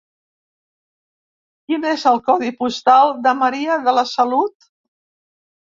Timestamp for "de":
3.29-3.37, 3.89-3.97